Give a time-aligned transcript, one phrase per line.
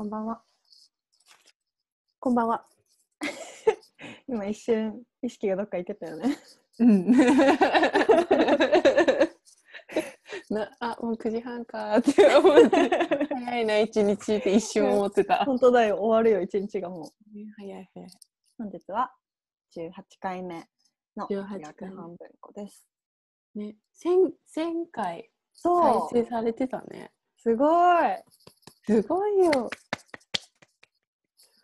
[0.00, 0.40] こんばんは。
[2.20, 2.64] こんばんは。
[4.26, 6.38] 今一瞬意識がどっか行ってたよね。
[6.78, 7.10] うん。
[10.48, 15.44] なあもう9時半かーって思って早いな一日って一瞬思ってた。
[15.44, 17.04] 本当だよ、終わるよ、一日がもう。
[17.58, 18.10] 早い早い。
[18.56, 19.14] 本日は
[19.76, 20.66] 18回目
[21.14, 22.88] の18回約半分個です。
[23.54, 27.12] ね千千回そう再生されてたね。
[27.36, 28.24] すごい
[28.86, 29.68] すごいよ。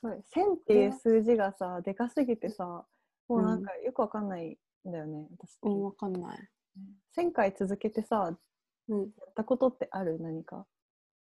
[0.00, 2.84] すごい !1000 っていう数字がさ、でかすぎてさ、
[3.28, 6.38] もうなんかよくわかんないんだよね、私うんわかんない。
[7.16, 8.36] 1000回続けてさ、
[8.88, 10.18] うんやったことってある？
[10.20, 10.66] 何か？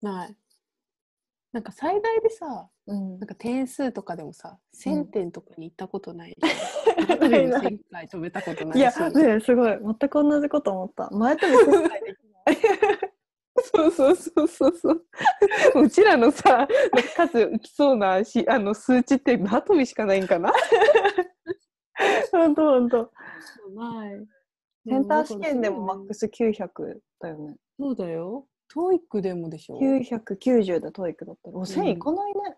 [0.01, 0.35] ない。
[1.51, 6.37] なんか最大でさうんなんか点数とかでもさ1000点とかに行ったことない。
[7.19, 8.77] ないない1000回飛べたことないし。
[8.77, 9.77] いや、ね、すごい。
[9.81, 11.09] 全く同じこと思った。
[11.09, 12.98] 前とも1000回できない。
[13.63, 15.05] そうそうそうそうそう。
[15.83, 16.67] うちらのさ、
[17.15, 20.51] 数いきそうなしあの数値ってナトミしかないんかな。
[22.31, 23.11] ほんとほんと。
[23.75, 24.27] ない。
[24.87, 27.55] センター試験でもマックス900だよね。
[27.79, 28.47] そうだよ。
[28.71, 29.79] TOEICでもでしょ。
[29.79, 31.57] 990で TOEICだったら。
[31.57, 32.57] お1000いかないね。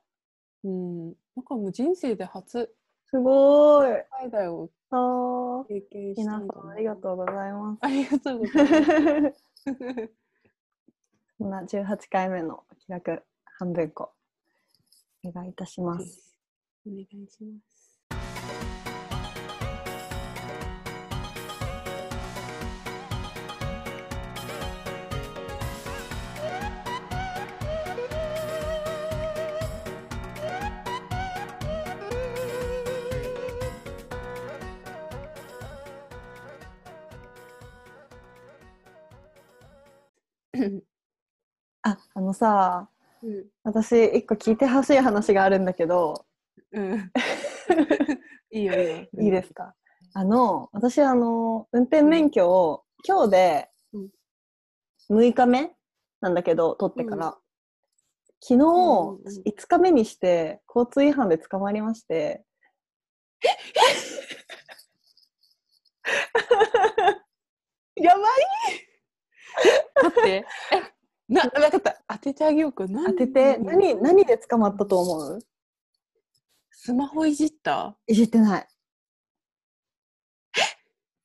[0.65, 1.07] うん。
[1.07, 2.69] なんかもう人生で初
[3.07, 3.89] すごい。
[4.11, 4.69] 回だよ。
[4.91, 7.79] あー経験した皆さんありがとうございます。
[7.81, 9.45] ありがとうございます。
[11.41, 13.23] こんな18回目の気楽
[13.57, 14.11] 半分こ
[15.25, 16.35] お願いいたします。
[16.85, 17.80] お願いします。
[42.21, 42.89] あ、あのさ、
[43.23, 43.45] うん。
[43.63, 46.25] 私一個聞いてほしい話があるんだけど、
[46.71, 47.11] うん。
[48.51, 48.95] いいよいいよ。
[49.19, 49.73] いいですか？
[50.13, 54.09] あの、私あの、運転免許を今日でうん
[55.09, 55.71] 6日目
[56.21, 57.37] なんだけど、取ってから。
[58.43, 58.61] 昨日、うん
[59.15, 62.43] うん5日目にして交通違反で捕まりまして。
[67.95, 68.23] やばい？
[70.03, 70.45] 待って。
[70.71, 70.81] え、
[71.27, 72.00] な、なかった。
[72.21, 72.87] 当ててあげようか。
[72.87, 74.25] 当当てて、何、何？
[74.25, 75.39] で捕まったと思う？
[76.69, 77.97] スマホいじった？
[78.05, 78.67] いじってない。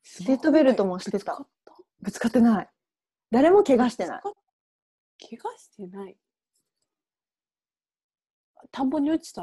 [0.02, 1.46] シシートベルトもしてた
[2.00, 2.68] ぶつかってない。
[3.30, 4.22] 誰も怪我してない。。
[4.22, 4.32] 怪
[5.44, 6.16] 我してない。
[8.72, 9.42] 田んぼに落ちた？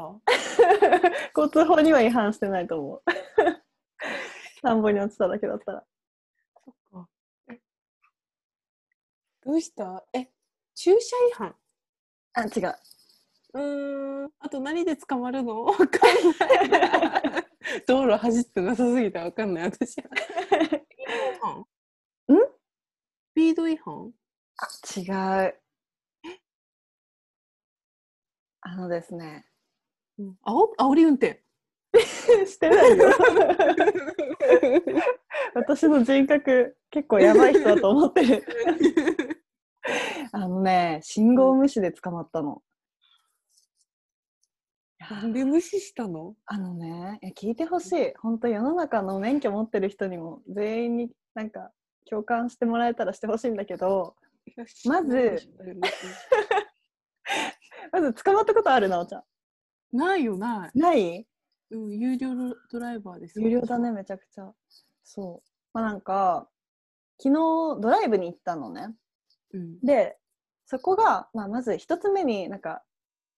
[1.36, 3.02] 交通法には違反してないと思う。
[4.62, 5.84] 田んぼに落ちただけだったら。
[6.64, 7.08] そっか。
[7.52, 7.60] え
[9.44, 10.04] どうした？
[10.12, 10.28] え、
[10.74, 11.54] 駐車違反
[12.34, 12.74] あ、違う。
[13.54, 14.30] うーん。
[14.40, 15.64] あと何で捕まるの？
[15.64, 15.88] わかん
[16.70, 17.44] ない。
[17.86, 20.04] 道路走ってなさすぎてわかんない、私は。
[22.32, 22.34] ん？
[22.34, 22.38] ス
[23.34, 24.12] ピード違反？
[24.56, 24.68] あ、
[25.00, 25.02] 違
[25.48, 25.54] う。
[28.66, 29.44] あのですね。
[30.18, 30.36] うん。
[30.42, 31.42] あお煽り運転。
[32.46, 33.10] してないよ。
[35.54, 38.42] 私の人格、結構やばい人だと思ってる。
[40.32, 42.62] あのね、信号無視で捕まったの。
[45.10, 46.34] なんで無視したの？
[46.46, 48.14] あのね、いや聞いてほしい。
[48.16, 51.70] 本当世の中の免許持ってる人にも全員になんか
[52.08, 54.16] 共感してもらえたらしてほしいんだけど、
[54.86, 55.36] まず
[57.92, 59.24] まず捕まったことあるなおちゃん。
[59.92, 60.78] ないよ、ない。
[60.78, 61.26] ない？
[61.70, 62.30] うん、有料
[62.70, 63.92] ドライバーですよ有料だね、。
[63.92, 64.52] めちゃくちゃ。
[65.02, 65.48] そう。
[65.74, 66.48] まあなんか、
[67.20, 67.34] 昨日
[67.80, 68.94] ドライブに行ったのね。
[69.54, 69.80] うん。
[69.80, 70.18] で、
[70.66, 72.82] そこが、まあ、まず一つ目になんか、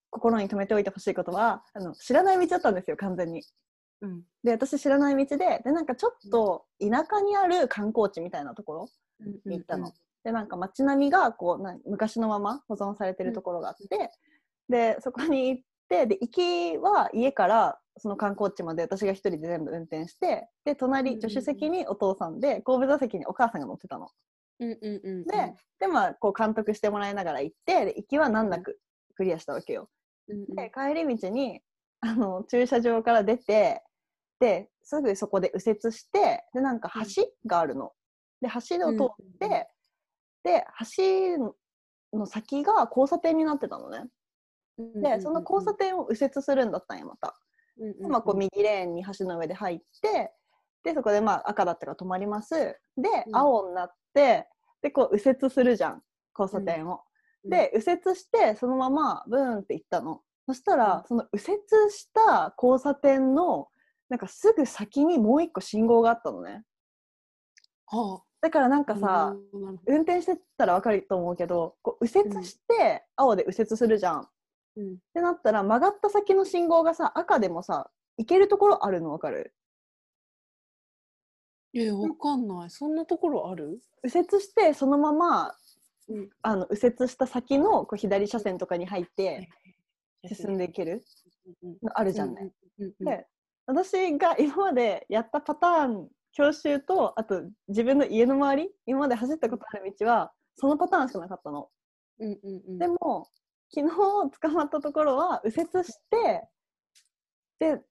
[0.09, 3.43] 心に留めておいてほしいことは、あの知らない道だったんですよ、完全に。
[4.01, 4.23] うん。
[4.43, 8.89] で、私知らない道で、で、なんかちょっと田舎にある観光地みたいなところ
[9.45, 9.91] に行ったの。
[10.23, 14.11] で、なんか街並みがこうな昔のまま保存されてるところがあって、
[14.69, 24.09] で、そこに行って、で、行きは家からその観光地まで私が一人で全部運転して、で、うん隣、うん助手席にお父さんで、後部座席にお母さんが乗ってたの。
[24.59, 25.25] うんうんうんうん。
[25.25, 28.79] で、で、まあ、こう監督してもらいながら行って、で行きは難なく
[29.15, 29.89] クリアしたわけよ。
[30.27, 31.61] うんうん、で、帰り道に、
[32.01, 33.83] あの、駐車場から出て、
[34.39, 37.91] で、すぐそこで右折して、で、なんか橋があるの。
[38.41, 39.67] で、橋を通って、
[40.43, 40.65] で、
[40.95, 41.53] 橋
[42.17, 44.05] の先が交差点になってたのね。
[44.77, 47.35] で、その交差点を右折するんだったんや、また。
[47.79, 50.33] うんうんでまあ、こう右レーンに橋の上で入って、
[50.83, 52.55] で、そこでまあ赤だったから止まります。
[52.55, 52.77] で、
[53.27, 54.47] うん青になって、
[54.81, 56.01] で、こう右折するじゃん、
[56.37, 57.01] 交差点を。
[57.43, 60.21] で、右折して、そのままブーンって行ったの。
[60.47, 61.61] そしたら、その右折
[61.91, 63.67] した交差点の
[64.09, 66.63] なんかすぐ先にもう一個信号があったのね。
[67.85, 68.85] はだからなんあ。
[68.85, 74.27] かさ、うん運転してたら分かると思うけどこう右折して青で右折するじゃん、
[74.77, 74.97] うん。
[75.13, 79.53] てなったら曲がった先の信号がさ赤でもさ行けるところあるの分かる？
[81.73, 82.69] え、わかんない。
[82.69, 83.79] そんなところある？
[84.03, 85.55] 右折してそのまま
[86.09, 86.29] うん。
[86.41, 89.49] あの右折した先のこう左車線とかに入って
[90.25, 91.03] 進んでいける？
[91.83, 92.51] のあるじゃんね。
[92.79, 93.05] うんうんうん。
[93.05, 93.27] で
[93.65, 101.69] 私が今までやったパターン教習とあと自分の家の周り今まで走ったことある道はそのパターンしかなかったの。
[102.19, 102.79] うんうんうん。
[102.79, 103.27] でも
[103.69, 106.47] 昨日捕まったところは右折して
[107.59, 107.81] で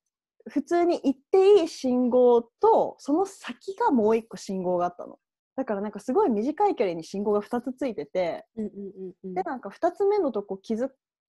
[0.49, 5.19] 普通に行っていい信号とその先がもう一個信号があったの。
[5.57, 8.75] だからなんかすごい短い距離に信号が2つついててうんうんう
[9.09, 9.35] んうん。
[9.35, 10.89] でなんか2つ目のとこ気づ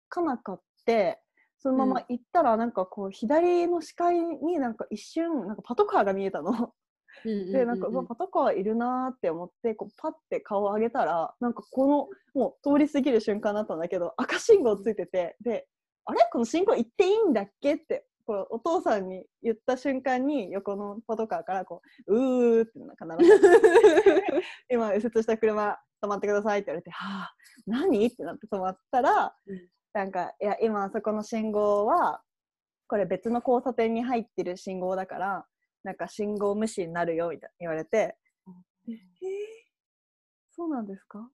[0.09, 1.21] かなかって
[1.59, 6.51] そのまま行ったらなんかこう左の視界になんか一瞬なんかパトカーが見えたの。
[6.51, 11.87] うんうんうんうんでなんかパトカーいるなーって思ってこうパッて顔を上げたらなんかこ
[12.35, 15.67] のもう通り過ぎる瞬間だったんだけど赤信号ついててで
[16.05, 16.29] あれ？
[16.31, 17.77] この信号行っていいんだっけ？
[17.77, 27.35] ってこうお父さんに言った瞬間に横のパトカーからこううーってなんか鳴らして 今右折した車止まってくださいって言われてはあ
[27.67, 28.07] 何？
[28.07, 32.23] ってなって止まったら、うんなんかいや今あそこの信号は
[32.87, 35.47] これ別の交差点に入ってる信号だから
[35.85, 38.15] なんか信号無視になるよみたいな言われて、
[38.87, 38.97] えー
[40.51, 41.31] そうなんですか？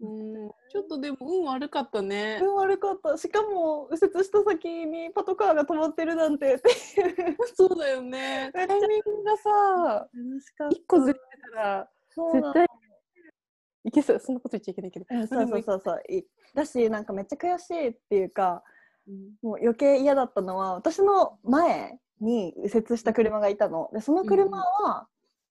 [0.00, 0.50] うん。
[0.70, 2.38] ちょっとでも運悪かったね。
[2.42, 3.16] 運悪かった。
[3.16, 6.60] しかも右折した先にパトカーが止まってるなんて。
[7.54, 8.50] そうだよね。
[8.52, 10.08] タイミングがさ、
[10.70, 11.20] 一個ずれて
[11.54, 12.66] たら絶対
[13.84, 14.18] いけそう。
[14.18, 15.06] そんなこと言っちゃいけないけど。
[15.08, 16.02] うんそうそうそうそう。
[16.08, 18.62] いだしなんかめっちゃ悔しいっていうか
[19.08, 19.36] うん。
[19.42, 23.88] もう余計嫌だったのは私の前に右折した車がいたの。
[23.92, 25.08] でその車は、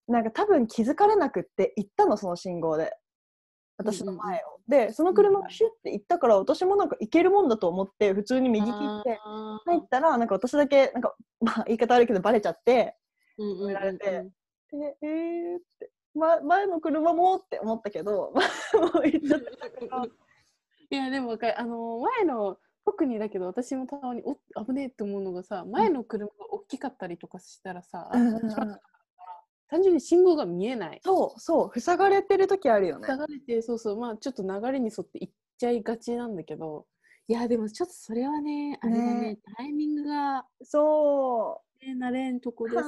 [0.07, 2.95] なんか多分気づかれなくって行ったのその信号で
[3.77, 9.19] 私の前を、でその車がシュッて行ったから私もなんか行けるもんだと思って普通に右切って
[9.65, 12.95] 入ったらなんか私だけなんかまあ言い方悪いけどバレちゃって
[13.37, 13.63] うんうんうんうん。
[13.63, 14.05] 止められて
[14.71, 18.31] でえーって、ま、前の車もって思ったけど
[18.75, 20.05] もう行っちゃったから。
[20.91, 28.79] いやでもあの前の特にだけど私もたまにお危ねえって思うのがさ前の車が大きかったりとかしたらさ、うんうん
[29.67, 30.99] 単純に信号が見えない。
[31.03, 33.07] そうそう塞がれてる時あるよね。
[33.07, 36.85] 流れてそうそうまあちょっと流れに沿って行っちゃいがちなんだけど
[37.27, 39.37] いやでもちょっとそれはねあれだねね。
[39.57, 42.83] タイミングが、そね、慣れんとこでさ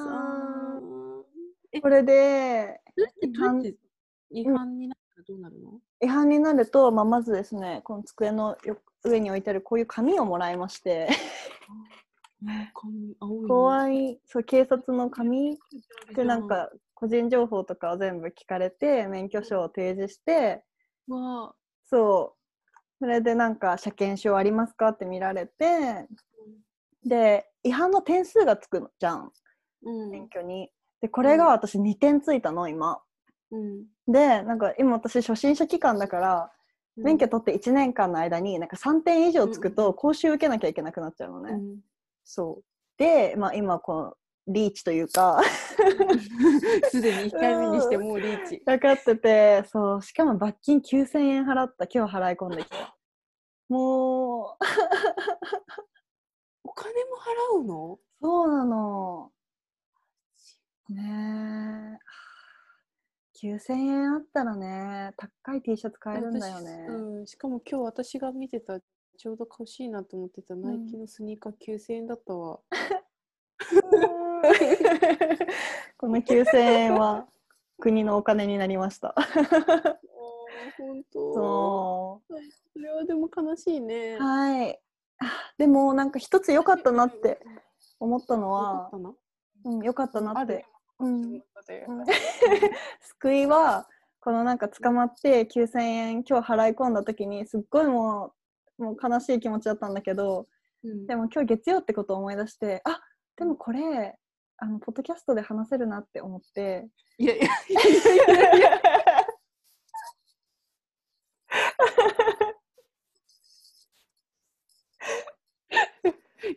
[1.81, 2.79] これで
[4.31, 11.07] 違反になったらどうなるの、違反になると、まあ、まずですねこの机のよ上に置いてあるこういう紙をもらいまして
[12.74, 14.19] 髪青いね怖い。
[14.25, 15.57] そう警察の紙
[16.16, 20.63] でなんか個人情報とかを全部聞かれて免許証を提示して
[21.86, 22.38] そう。
[23.00, 26.07] それでなんか車検証ありますかって見られて
[27.04, 29.31] で違反の点数がつくのじゃん。
[29.84, 30.12] うん。
[30.12, 30.69] 免許に。
[31.01, 33.00] でこれが私2点ついたの今。
[33.51, 33.86] うん。
[34.07, 36.51] でなんか今私初心者期間だから
[36.95, 41.80] 免許取って1年間の間になんか3点以上つくと講習受けなきゃいけなくなっちゃうのね、うん
[42.27, 42.63] そう。
[42.98, 44.13] で、まあ、今この
[44.48, 45.41] リーチというか。
[46.91, 48.60] すでに1回目にしてもうリーチ。
[48.62, 50.01] かかっててそう。
[50.01, 51.88] しかも罰金9000円払った。
[51.88, 52.96] 今日払い込んできた。
[53.69, 54.57] もう。
[56.63, 57.15] お金も
[57.55, 58.00] 払うの？
[58.22, 59.31] そうなの。
[60.89, 62.00] ね
[63.43, 63.48] え。
[63.48, 66.88] 9000円あったらね高い T シャツ買えるんだよね。
[66.88, 68.79] 私、うん、しかも今日私が見てた
[69.17, 72.59] ちょうど欲しいなと思ってたナイキのスニーカー9000円だったわ。
[75.97, 77.27] この9000円は
[77.79, 79.15] 国のお金になりました。
[79.17, 79.27] あ
[80.77, 82.21] 本当そ
[82.74, 84.17] それはでも悲しいね。
[84.19, 84.24] う。
[84.24, 84.79] はい。
[85.19, 87.39] あでもなんか一つ良かったなって
[88.00, 88.91] 思ったのは
[89.81, 90.67] 良かったなって。
[91.00, 91.43] うんうん
[93.01, 93.88] 救いは
[94.19, 98.33] このなんか捕まって9000円今日払い込んだ時にすっごいもう
[98.77, 100.48] もう悲しい気持ちだったんだけど
[100.84, 101.07] うん。
[101.07, 103.01] でも今日月曜ってことを思い出してあ
[103.36, 104.17] でもこれ
[104.57, 106.88] あのポッドキャストで話せるなって思って。
[107.19, 107.81] いやいやいや
[108.55, 108.60] いや。
[108.60, 108.81] いや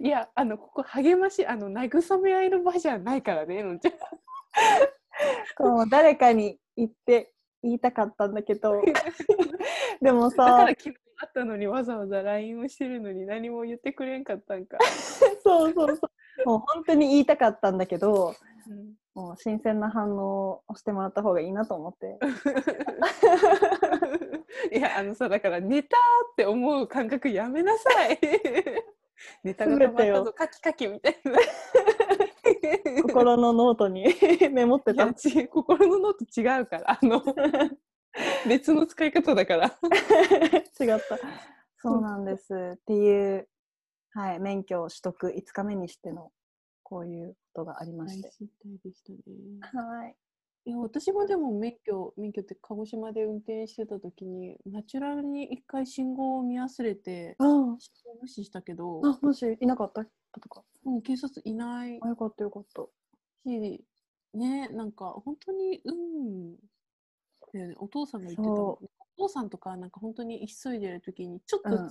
[0.01, 3.93] いやあのここ励ましあの慰め合いの場じゃないからねのんちゃん。
[5.57, 8.81] こう誰かに言って言いたかったんだけど。
[10.01, 14.79] でもだかさら昨日あったのにわざわざ LINE をしてるのに何も言ってくれんかったんか。
[15.45, 16.11] そうそうそ
[16.47, 16.47] う。
[16.47, 18.35] もう本当に言いたかったんだけど、
[18.69, 22.17] うんもう新鮮な反応をしてもらった方がいいなと思って。
[24.73, 25.97] いやあのさだからネタ
[26.33, 28.19] って思う感覚やめなさい
[29.43, 31.39] ネタがたまったぞカキカキみたいな
[33.03, 34.07] 心のノートに
[34.53, 35.13] メモってた。
[35.13, 37.21] 心のノート違うからあの
[38.49, 39.67] 別の使い方だから
[40.81, 41.19] 違った。
[41.79, 42.55] そうなんです。
[42.75, 43.49] っていう、
[44.11, 46.33] はい、免許取得5日目にしての
[46.83, 48.31] こういうことがありまして。
[48.31, 49.19] 失態でしたね
[49.85, 50.17] はい。
[50.67, 57.45] いや私もでも免許免許って鹿児島で運転してた時にナチュラルに一回信号を見忘れてあ
[57.79, 60.11] 信号無視したけど、あ、もしいなかったと
[60.51, 60.63] か？
[60.85, 62.83] うん、警察いないあ、よかったよかった。
[63.47, 63.85] し
[64.35, 66.57] ねなんか本当にうん
[67.59, 67.75] だよね。
[67.79, 68.79] お父さんが言ってたもんそ
[69.17, 71.91] お父さんとかなんか本当に急いでる時にちょっとうん。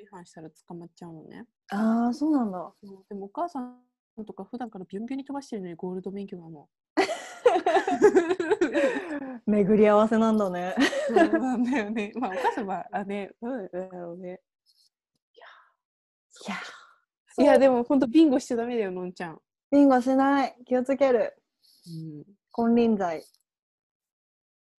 [0.00, 2.72] 違反したら捕まっちゃうのね、ああ、そうなんだ。
[3.08, 3.78] でもお母さん
[4.24, 6.68] とか普段からビュンビュンに飛ばしてるのにゴールド免許なの
[9.46, 10.74] 巡り合わせなんだね。
[11.08, 12.12] そうなんだよね。
[12.14, 13.32] まあお母さんはあね。
[13.40, 14.40] うんだろうね。
[16.46, 16.50] い
[17.40, 20.56] や、いやでも本当ビンゴしちゃダメだよのんちゃん、ビンゴしない。
[20.64, 21.34] 気をつける。
[21.86, 23.22] うん、金輪際。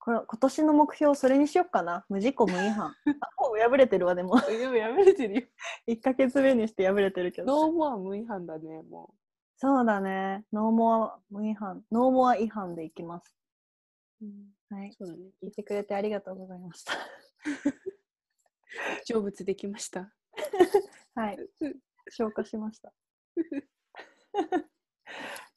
[0.09, 2.03] これ今年の目標それにしよっかな。
[2.09, 2.87] 無事故無違反。
[3.21, 4.41] あ、もう破れてるわ、でも。
[4.49, 5.47] でもやめれてるよ
[5.85, 7.67] 1ヶ月目にして破れてるけど。
[7.67, 9.13] ノーモア無違反だねも
[9.57, 10.45] そうだね。
[10.51, 11.85] ノーモア無違反。
[11.91, 13.37] ノーモア違反でいきます。
[14.23, 14.93] う、うん、はい。
[14.93, 16.93] そうだね聞いてくれてありがとうございました。
[19.05, 20.11] 成仏できました
[21.13, 21.37] はい。
[22.09, 22.91] 消化しました。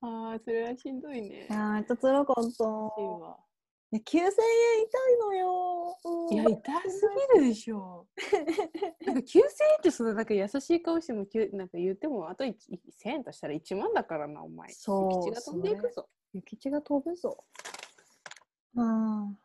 [0.02, 3.51] ああそれはしんどいねいやー、めっちゃ辛かった。
[3.92, 5.98] いいわね、9000円痛いのよ。
[6.04, 8.06] うんいや、痛すぎるでしょ。
[9.06, 9.44] なんか9000円
[9.78, 12.56] ってそのなんか優しい顔してもきゅなんか言ってもあと1000
[13.04, 14.70] 円としたら1万だからな、お前。
[14.70, 16.08] そう口が飛んでいくぞ。
[16.32, 17.44] 諭吉が飛ぶぞ。
[18.74, 19.38] うん。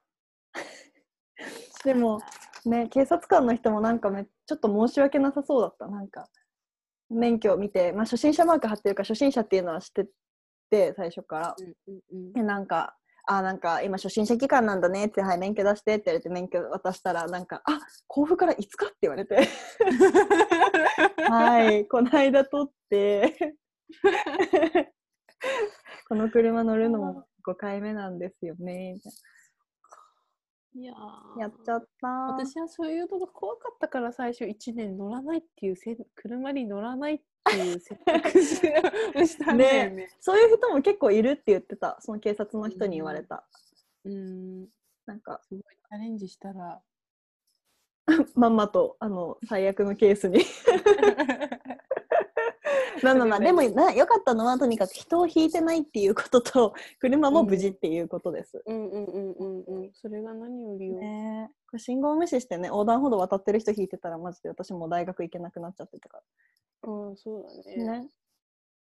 [1.83, 2.19] でも、
[2.65, 5.87] ね、警察官の人もなんかめちょっと申し訳なさそうだった。
[5.87, 6.29] なんか、
[7.09, 10.07] 免許を見て、まあ、初心者マーク貼ってるから、初心者っていうのは知って
[10.69, 11.55] て、最初から。
[11.59, 17.79] うんうんうんで、なんか、あ、なんか今初心者期間なんだねって、はい、免許出してって言われて、免許渡したら、なんか、あ、
[18.09, 19.35] 交付からいつかって言われて、
[21.29, 23.55] はい、この間取って、
[26.07, 28.95] この車乗るのも5回目なんですよね、
[30.83, 30.93] や
[31.39, 32.07] やっちゃった。
[32.07, 38.67] 私はそういうのが怖かったから最初1年乗らないっていうせん車に乗らないっていう選択肢
[39.15, 40.09] をしたんだよ ね。
[40.19, 43.47] そういう人も結構いるって言ってた、その警察の人に言われた。
[44.05, 44.67] うん、
[45.05, 46.81] なんか、すごいチャレンジしたら。
[48.35, 50.39] まんまと、あの、最悪のケースに。
[53.03, 58.61] まあまあまあ、でもな、良かったのは、とにかく人を引いてないっていうことと、車も無事っていうことです。
[58.65, 59.91] うんうんうんうんうん。
[59.93, 60.99] それが何よりよ。
[60.99, 66.21] ねえこれ信号無視してね、横断歩道渡ってる人引いてたら、マジで私もう大学行けなくなっちゃってたか
[66.83, 67.85] うん、そうだね。
[67.85, 67.99] ら。
[67.99, 68.09] ね。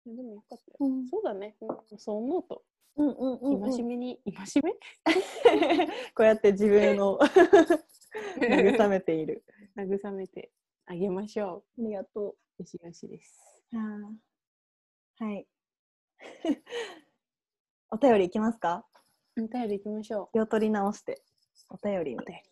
[0.05, 0.77] でもよかったよ。
[0.79, 1.55] うんそうだね。
[1.61, 2.63] うん、そう思うと、
[2.97, 3.71] うんうんうん、うん。
[3.71, 4.73] 戒めに、戒め？
[6.15, 7.19] こうやって自分を
[8.39, 9.43] 慰めている。
[9.77, 10.51] 慰めて
[10.85, 12.35] あげましょありがとう。
[12.59, 13.46] よしよしです。
[13.73, 15.23] う。
[15.23, 15.47] はい。
[17.91, 18.85] お便りいきますか？
[19.37, 21.21] お便り行きましょ気を取り直して、
[21.69, 22.19] お便りお。
[22.19, 22.43] 便り。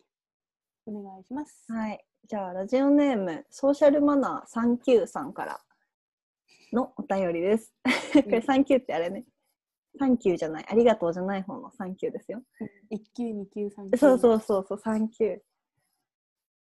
[0.87, 1.65] お願いします。
[1.71, 2.05] はい。
[2.27, 5.61] じゃあ、ラジオネーム、ソーシャルマナー39さんから
[6.71, 7.73] のお便りです。
[8.23, 9.25] これ39ってあれね。
[9.97, 10.65] サンキューじゃない。
[10.67, 12.43] ありがとうじゃない方のサンキューですよ。
[12.89, 13.97] 一級、二級、三級。
[13.97, 15.41] そうそうそうそう、サンキュー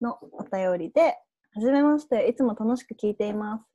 [0.02, 1.20] のお便りで、
[1.54, 3.71] はじめまして、いつも楽しく聞いています。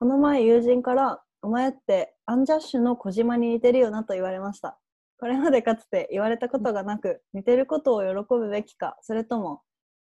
[0.00, 4.78] この前友人から、お前ってアンジャッシュの小島に似てるよなと言われました。
[5.18, 9.60] これまでかつて言われたことがなく、似てることを喜ぶべきか、それとも、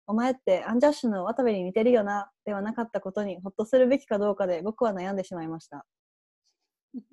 [0.07, 5.85] お前ってアンジャッシュの渡部に似てるよな、ではなかったことにほっとするべきかどうかで僕は悩んでしまいました。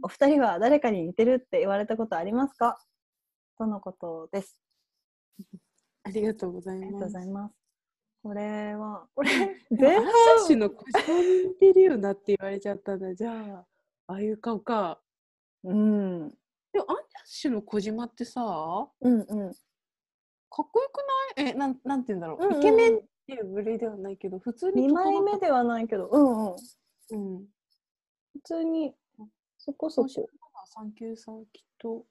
[0.03, 2.83] お二人は誰かに似てるって言われたことありますか？
[3.59, 4.57] とのことです。
[6.05, 6.75] ありがとうござ
[7.23, 7.62] います。
[8.23, 9.31] これは、これ、
[9.71, 13.15] 前半ジャッシュの小島に似てるよなって言われちゃったんだ。
[13.15, 13.67] じゃあ、
[14.07, 15.01] ああいう顔か。
[15.65, 16.29] うん、
[16.73, 19.53] でもアンジャッシュの小島ってさ、うん、うん。
[20.51, 20.99] かっこよく
[21.37, 21.49] ない？
[21.51, 22.45] え、なんなんて言うんだろう。
[22.45, 26.57] うんうんイケメンっていう部類ではないけど、普通に2枚目ではないけど、うんうん。
[27.11, 27.47] うん。
[28.35, 28.95] 普通に、
[29.59, 30.31] そこそそうこ。
[30.67, 32.05] 三級さんきっと。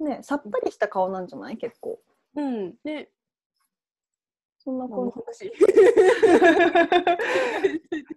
[0.00, 1.56] ね、さっぱりした顔なんじゃない？
[1.56, 2.00] 結構。
[2.34, 2.74] うん。
[2.82, 3.11] で、
[4.64, 5.50] そんなこ話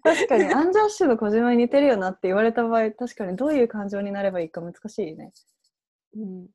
[0.03, 5.33] 確かにアンジャッシュの小島に似てるよなって言われた場合確かにどういう感情になればいいか難しいね。
[6.15, 6.47] うん。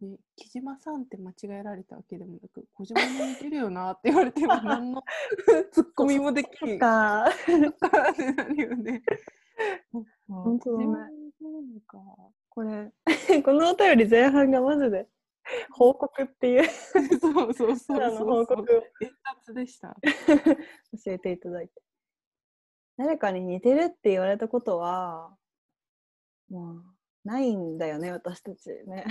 [0.00, 5.04] ね、木島さんって間違えられたわけでもなく、小島に似てるよなって言われても何の
[5.70, 7.26] ツッコミもできんか。
[7.28, 7.32] っ
[8.16, 9.02] てなるよね。
[10.28, 11.20] 本当だね。
[12.48, 12.92] これ
[13.42, 15.08] このお便り前半がマジで
[15.72, 18.26] 報告っていうそうそうそうそうそう。
[18.26, 18.64] 報告を
[19.00, 19.10] 伝
[19.44, 19.96] 達でした。
[21.04, 21.82] 教えていただいて。
[22.96, 25.36] 誰かに似てるって言われたことは、
[26.48, 26.84] もう、
[27.24, 29.04] ないんだよね、私たちね。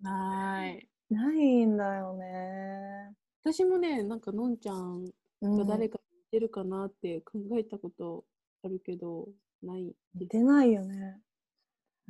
[0.00, 0.88] ない。
[1.10, 3.14] ないんだよね。
[3.42, 8.24] 私もね、なんかのんちゃんうんが誰かに似てるかなって考えたこと
[8.64, 9.28] あるけど、
[9.62, 9.96] ないです。
[10.14, 11.20] 似てないよね。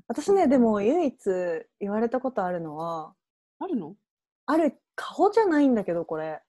[0.08, 1.16] 私ね、でも唯一
[1.80, 3.14] 言われたことあるのは、
[3.58, 3.96] あるの？
[4.46, 6.40] ある顔じゃないんだけど、これ。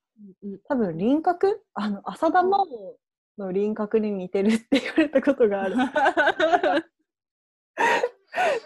[0.44, 0.60] うんうん。
[0.68, 1.64] 多分輪郭？
[1.74, 2.98] あの、浅田真央
[3.38, 5.76] の輪郭に似てるって言われたことがある。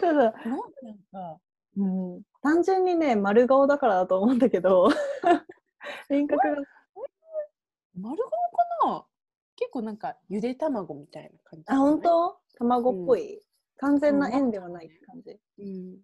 [0.00, 1.38] ただ、なんか、
[1.76, 4.88] うん、単純にね、丸顔だからだと思うんだけど、
[6.10, 6.56] 輪郭が、
[7.98, 8.30] 丸顔か
[8.84, 9.06] な？
[9.56, 12.38] 結構なんかゆで卵みたいな感じ、あ、本当？
[12.58, 13.42] 卵っぽい、
[13.82, 15.36] 完全な円ではないって感じ。
[15.58, 15.98] うん。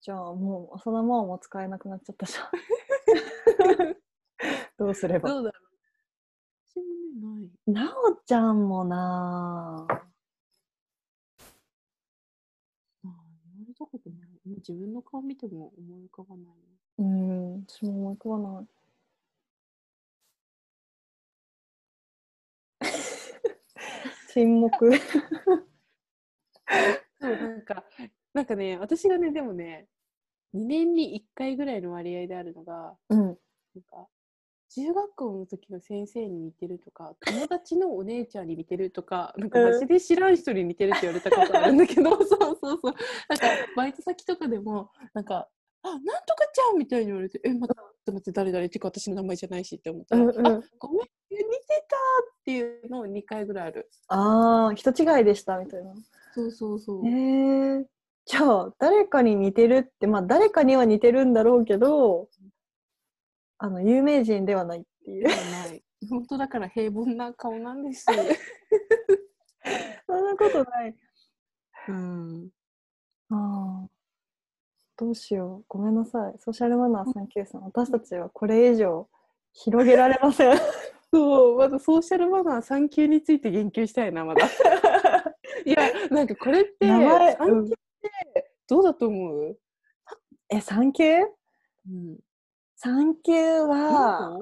[0.00, 3.96] じゃあもう、浅田真央も使えなくなっちゃったじゃん。
[4.76, 5.28] どうすれば。
[5.28, 5.62] どうだろう
[6.68, 6.80] 私
[7.20, 7.84] もね、ない。
[7.86, 9.94] なおちゃんもなぁ。
[9.94, 10.04] ああ、
[13.04, 14.28] 言われたことない。
[14.44, 16.52] 自分の顔見ても思い浮かばないな。
[16.98, 18.66] うん、私も思い浮かばない。
[24.34, 24.90] 沈黙。
[27.20, 27.84] そう、なんか、
[28.34, 29.88] なんかね、私がね、でもね、
[30.54, 33.18] 2年に1回ぐらいの割合であるのが、うん。
[33.20, 33.36] なん
[33.88, 34.08] か、
[34.74, 42.94] 中学校の時の先生に似てるとか、友達のお姉ちゃんに似てるとか、なんかうんマジで知らん人に似てるって言われたことあるんだけど、 そうそうそう。
[43.28, 45.48] なんか、バイト先とかでも、なんか、
[45.82, 51.44] あ、なんとかちゃんみたいに言われて、え、待って待って、誰々ってか私の名前じゃないしって思ったら、うんうんあ、ごめん、似て
[51.88, 53.90] たっていうのを2回ぐらいある。
[54.08, 55.92] ああ、人違いでしたみたいな。
[56.34, 57.06] そうそうそう。
[57.06, 57.84] へえー。
[58.24, 62.28] じゃあ、誰かに似てるって、まあ、誰かには似てるんだろうけど、
[63.58, 65.82] あの、有名人ではないっていうない。
[66.08, 68.06] 本当だから平凡な顔なんです。
[70.06, 70.96] そんなことない。
[71.88, 72.50] うん。
[73.30, 73.88] ああ。
[74.96, 75.64] どうしよう。
[75.68, 76.34] ごめんなさい。
[76.38, 77.60] ソーシャルマナー393。
[77.60, 79.08] 私たちはこれ以上
[79.52, 80.56] 広げられません。
[81.12, 84.48] そう、まだソーシャルマナー3級について言及したいな、まだ。
[85.64, 87.76] いや、なんかこれって、名前、3うん級っ
[88.34, 89.58] てどうだと思う？
[90.48, 92.18] え、3級うん。
[92.82, 94.38] ?3 級は、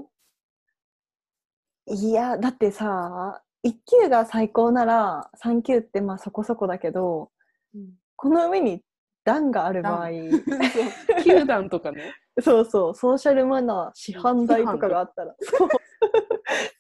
[1.87, 7.30] どいや、だってさ、1級が最高なら3級ってまあそこそこだけど、
[7.74, 8.83] ううんこの上に
[9.24, 12.12] 段がある場合、 そう球団とかね。
[12.42, 15.68] そうそう、ソーシャルマナー、市販代とかがあったら、そう。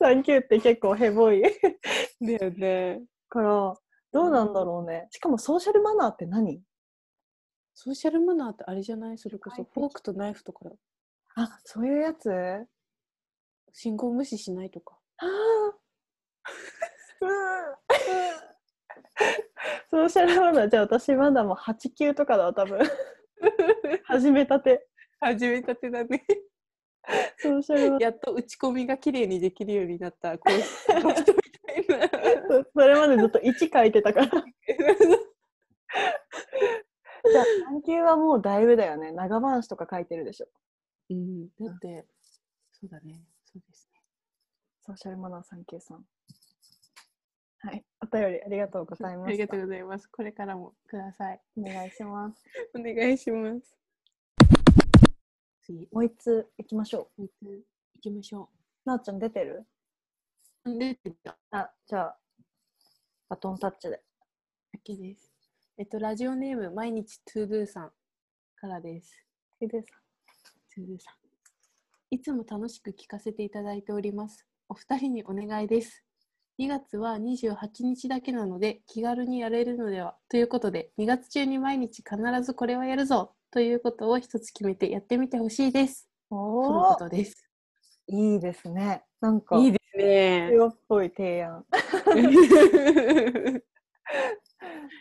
[0.00, 1.42] 3級 って結構ヘボい。
[1.42, 1.48] だ
[2.32, 3.02] よね。
[3.28, 3.74] から、
[4.12, 5.08] どうなんだろうね。
[5.10, 6.62] しかもソーシャルマナーって何？
[7.74, 9.18] ソーシャルマナーってあれじゃない？
[9.18, 10.68] それこそフォークとナイフとか
[11.36, 12.30] あ、そういうやつ？
[12.30, 12.64] あ
[13.72, 14.98] 信号無視しないとか。
[15.18, 15.26] あ。
[19.90, 22.80] ソーシャルマナー、じゃあ私まだもう8級とかだわ、多分。
[24.04, 24.88] 始めたて。
[25.20, 26.24] 始めたてだね。
[27.38, 28.02] ソーシャルマナー。
[28.02, 30.58] やっと打ち込みが綺麗にできるようになった講師
[31.02, 31.38] の人み
[31.86, 32.09] たいな。
[32.48, 34.26] そ それまでずっと1書いてたから。
[37.22, 39.12] じゃあ3級はもうだいぶだよね。
[39.12, 40.48] 長番詞とか書いてるでしょ。
[41.10, 42.06] うん、だって、
[42.72, 43.20] そうだね。
[43.44, 44.00] そうですね。
[44.80, 46.06] ソーシャルマナー3級さん。
[47.62, 47.84] はい。
[48.00, 49.28] お便りありがとうございました。
[49.28, 50.06] ありがとうございます。
[50.08, 51.40] これからもください。
[51.58, 52.42] お願いします。
[52.74, 53.76] お願いします。
[55.62, 57.64] 次、もう一つ行きましょもう一つ
[57.96, 58.48] 行きましょ
[58.86, 58.88] う。
[58.88, 59.66] なおちゃん出てる？
[60.64, 60.78] う。
[60.78, 62.19] 出てたあ、じゃあ、
[63.30, 64.02] バトンタッチで。
[64.72, 65.30] だけです。
[65.78, 67.90] えっと、ラジオネーム、毎日トゥードゥさん
[68.56, 69.24] からです。
[69.60, 70.00] いいですか
[70.74, 71.14] トゥードゥさん。
[72.10, 74.48] いつも楽しく聞かせていただいております。
[74.68, 76.02] お二人にお願いです。
[76.58, 86.08] 2月は28日だけなので気軽にやれるのではということで2月中に毎日必ずこれはやるぞということを一つ決めてやってみてほしいです。
[86.28, 87.48] とのおーことです。
[88.08, 89.04] いいですね。
[89.20, 90.48] なんか、いいですね。
[90.52, 91.64] 強っぽい提案。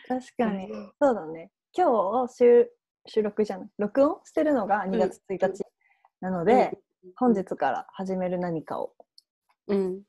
[0.08, 0.68] 確かに。
[1.00, 1.50] そうだね。
[1.76, 2.68] 今日収
[3.06, 3.68] 収録じゃない？
[3.78, 5.64] 録音してるのが2月1日
[6.20, 6.78] なので、
[7.16, 8.92] 本日から始める何かを。
[9.68, 10.02] うん。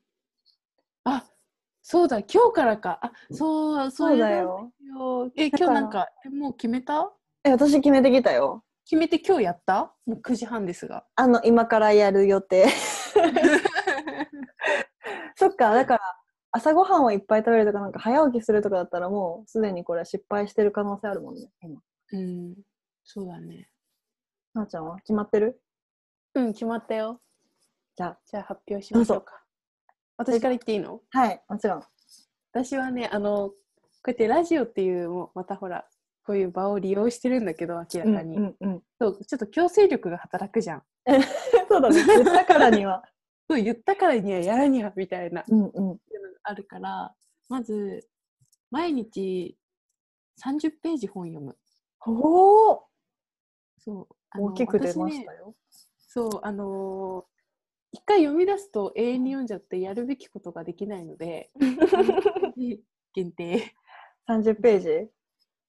[1.04, 1.24] あ
[1.82, 2.98] そうだ、今日からか。
[3.02, 4.70] あそう、そうだれよ。
[5.36, 7.10] え、今日なんか、えもう決めた？
[7.44, 8.62] え、私決めてきたよ。
[8.84, 9.94] 決めて今日やった？
[10.06, 11.04] もう9時半ですが。
[11.16, 12.66] あの、今からやる予定。
[15.42, 16.00] そっか、だから、
[16.52, 21.80] 朝ごはんをいっぱい食べるとか、なんか早起きするとかだったら、もうすでにこれ失敗してる可能性あるもんね、今。
[22.12, 22.54] うん、
[23.02, 23.68] そうだね。
[24.54, 24.98] なあちゃんは？
[24.98, 25.60] 決まってる？
[26.34, 27.20] うん、決まったよ。
[27.96, 29.42] じゃあ、じゃあ発表しましょうか。
[30.16, 31.00] 私から言っていいの？
[31.10, 31.82] はい、もちろん。
[32.52, 33.54] 私はね、あの、こ
[34.06, 35.86] うやってラジオっていう、もうまたほら、
[36.24, 38.36] こういう場を利用してるんだけど、明らかに。
[38.36, 40.82] うんうんうん、そうちょっと強制力が働くじゃん。
[41.68, 43.02] そうだね、言ったからには。
[43.52, 45.98] そう言ったからにはやらにはみたいなうんうん。
[46.42, 47.14] あるから、
[47.48, 48.08] まず、
[48.70, 49.56] 毎日
[50.42, 51.56] 30ページ本読む。
[52.06, 52.84] おお
[53.78, 54.40] そう。
[54.40, 55.54] 大きく出ましたよ。
[55.98, 57.32] そう、あのー
[57.94, 61.50] 一回読み出すと永遠に読んじゃってやるべきことができないので、
[63.12, 63.74] 限定。
[64.26, 65.10] 30ページ？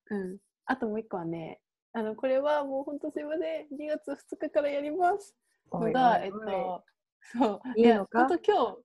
[0.09, 0.37] うん。
[0.65, 1.59] あともう一個はね、
[1.91, 3.67] あの、これはもう本当すいません。
[3.75, 5.35] 2月2日からやります。
[5.69, 6.85] のが、えっと、
[7.31, 7.79] そう。
[7.79, 8.27] いいのか？
[8.27, 8.77] 今日、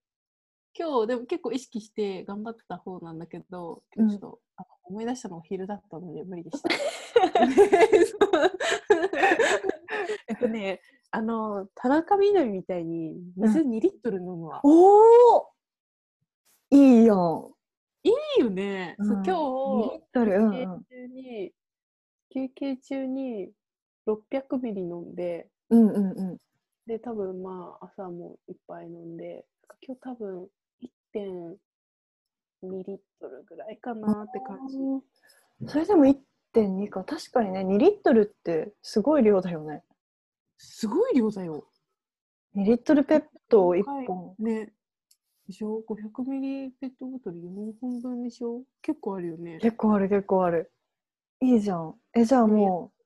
[0.79, 6.69] 今日でも結構意識して頑張った方なんだけど、今日ちょっと、あの思い出したのが昼だったので無理でした。
[10.29, 14.61] えっとね、あの、田中みな実みたいに水2リットル飲むわ。
[14.63, 15.49] おお
[16.71, 17.51] いいやん。
[18.05, 18.95] いいよね。
[19.01, 20.85] そううん今2リ日ッ、トル、うん休憩うん。
[20.85, 21.53] 中に、
[22.31, 23.53] 休憩中に
[24.07, 26.39] 600ミリ飲んで、うんうんうん。
[26.89, 29.45] で、多分まあ、朝もいっぱい飲んで、
[29.87, 30.49] 今日多分
[31.15, 31.57] 1.2
[32.63, 34.79] リットルぐらいかなって感じ。
[34.79, 35.03] うん
[35.67, 37.03] それでも1.2か。
[37.05, 39.83] 確かにね、2リットルってすごい量だよね。
[40.57, 41.69] すごい量だよ。
[42.57, 44.35] 2リットルペットを1本。
[44.39, 44.73] ね。
[45.49, 48.63] でしょ ?500 ミリペットボトル4本分でしょ？
[48.83, 49.59] 結構あるよね。
[49.61, 50.73] 結構ある結構ある。
[51.41, 51.95] いいじゃん。
[52.15, 52.98] え、じゃあもう、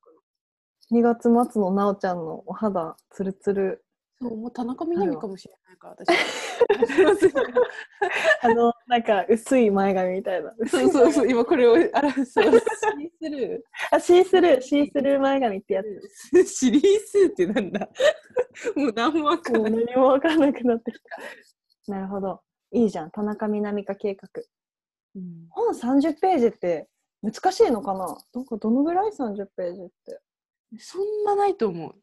[0.93, 3.85] 2月末のなおちゃんのお肌ツルツル。
[4.21, 5.97] そう、もう田中みな実かもしれないから、
[7.17, 7.35] 私。
[8.43, 10.55] あの、なんか薄い前髪みたいな。
[10.69, 12.53] そうそうそう、今これを、あら、そう、シー
[13.21, 16.37] スルあ、シースルー、シースルー前髪ってやつ。
[16.37, 16.45] ー。
[16.45, 17.89] シリースってなんだ
[18.77, 19.73] もう何もわかんない。
[19.73, 21.01] 何もわかんなくなってき
[21.87, 21.93] た。
[21.93, 22.41] なるほど。
[22.71, 23.11] いいじゃん。
[23.11, 24.29] 田中みな実化計画。
[25.15, 26.89] うん本30ページって
[27.23, 28.17] 難しいのかな？
[28.33, 30.21] どこどのぐらい？30ページって。
[30.79, 31.95] そんなないと思う。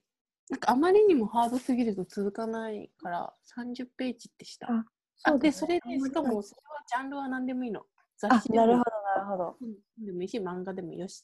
[0.49, 4.67] なんかあまりにもハードすぎると続かないから30ページってした。
[4.71, 4.86] あ
[5.23, 7.86] あうだねで、それでしかもそれはジャンルは何でもいいの。
[8.17, 9.58] 雑あ誌、でもなるほど、なるほど。
[9.62, 11.23] うんでもいいし、漫画でもよし。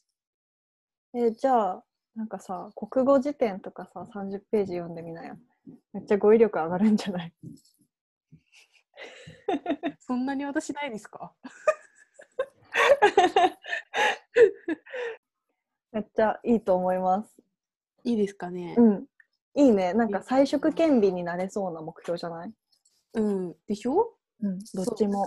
[1.14, 5.38] えじゃあ、なんかさ、国語辞典とかさ、30ページ読んでみなよ。
[5.92, 7.32] めっちゃ語彙力上がるんじゃない？
[10.00, 11.34] そんなに私ないですか？
[15.96, 17.34] めっちゃいいと思います。
[18.04, 18.74] いいですかね？
[18.76, 18.82] う。
[18.82, 19.06] ん。
[19.54, 19.94] いいね。
[19.94, 22.52] なんか彩色兼備になれそうな目標じゃない？
[23.14, 23.54] うん。
[23.66, 24.12] でしょ？
[24.42, 24.58] うん。
[24.74, 25.26] どっちも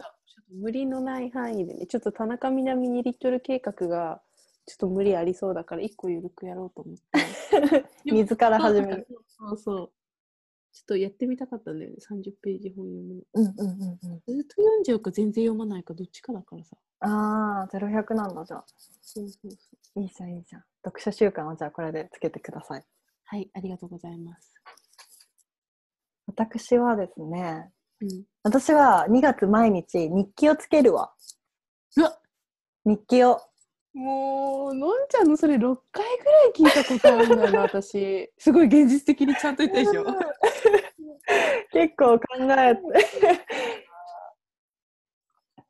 [0.51, 4.21] 無理のない範囲でね、ちょっと田中みな実2リットル計画が
[4.67, 7.85] ちょっと無理ありそうだから、1個緩くやろうと思って。
[8.05, 9.07] 水から始める。
[9.39, 9.91] そうそう。
[10.71, 13.21] ちょっとやってみたかったんだよね、30ページ本読むの。
[13.33, 14.35] うんうんうんうん。
[14.35, 16.77] ずっと読んじゃうか全然読まないかどっちかだからさ。
[17.01, 18.65] ああ、0100なんだじゃあ。
[19.01, 19.57] そうそうそ
[19.95, 20.01] う。
[20.01, 20.63] いいじゃんいいじゃん。
[20.83, 22.85] 読書習慣はじゃあこれでつけてください。
[23.25, 24.53] はい、ありがとうございます。
[26.27, 28.23] 私はですね、うん。
[28.43, 31.11] 私は2月毎日日記をつけるわ。
[31.97, 32.19] うわ
[32.85, 33.41] 日記を。
[33.93, 38.31] もう、のんちゃんのそれ6回ぐらい聞いたことあるんだよな、 私。
[38.37, 40.05] すごい現実的にちゃんと言ったでしょ。
[41.71, 42.23] 結構考
[42.57, 42.81] えて。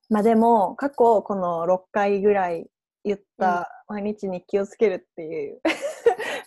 [0.09, 2.69] まあでも、過去この6回ぐらい
[3.03, 5.61] 言った毎日日記をつけるっていう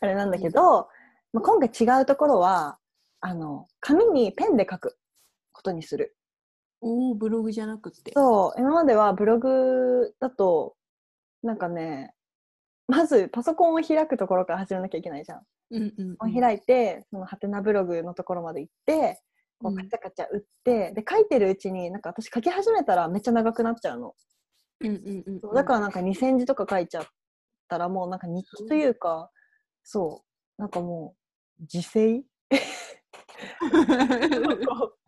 [0.03, 0.89] あれなんだけど、
[1.33, 2.79] まあ、今回違うところは、
[3.21, 4.99] あの、紙にペンで書く
[5.53, 6.17] ことにする。
[6.81, 8.13] おお、ブログじゃなくって。
[8.15, 10.75] そう、今まではブログだと、
[11.43, 12.13] なんかね、
[12.89, 15.41] まずパソコンを開くところから始めなきゃいけないじゃん。
[15.71, 19.21] うんうん、を開いて、そのハテナブログのところまで行って、
[19.59, 24.15] こうカチャカチャ打って、で書いてるうちになんか私書き始めたらめっちゃ長くなっちゃうの。
[24.81, 27.07] うんうんうんそうだからなんか2000字とか書いちゃっ
[27.69, 29.31] たらもうなんか日記というか、
[29.85, 30.25] そ
[30.59, 31.15] う、なんかも
[31.61, 32.23] う自制？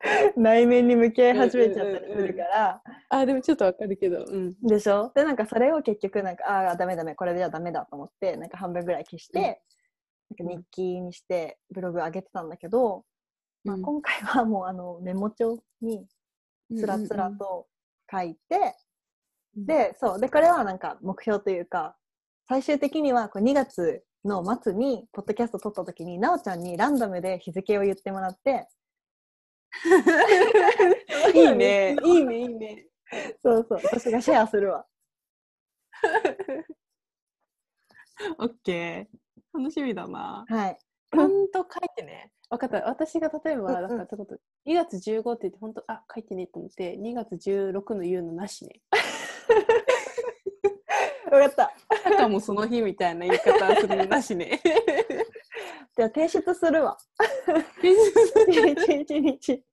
[0.36, 4.24] 内面に向き合い始めちゃったりするから、あ、でもちょっとわかるけど。
[4.24, 4.56] うん。
[4.62, 5.12] でしょ？
[5.14, 9.60] でなんかそれを結局なんかああダメダメこれじゃダメだと思ってなんか半分ぐらい消して、
[10.38, 13.04] なんか日記にしてブログ上げてたんだけど、
[13.64, 13.82] まあ、うん。
[13.82, 16.06] 今回はもうあのメモ帳に
[16.76, 17.66] つらつらと
[18.10, 18.74] 書いて、
[19.56, 20.20] うん、でそう。
[20.20, 21.96] でこれはなんか目標というか
[22.48, 28.66] 最終的にはこう2月の末にポッドキャスト撮った時になおちゃんにランダムで日付を言ってもらって
[31.34, 32.86] いいね、いいね、いいね。
[33.42, 34.86] そうそう私がシェアするわ
[38.38, 39.58] オッケー。
[39.58, 40.44] 楽しみだな。
[40.48, 40.78] はい
[41.12, 42.30] ちゃんと書いてね。
[42.50, 42.88] 分かった。
[42.88, 48.80] 私が例えば、だからってこと、2月15って言って、本当、あ、書いてねと思って、2月16の言うのなしね。
[51.30, 51.72] 分かった
[52.10, 54.60] あかもその日みたいな言い方するのなしね。
[55.96, 56.98] じゃあ提出するわ。
[57.82, 57.92] 一
[59.06, 59.64] 日日。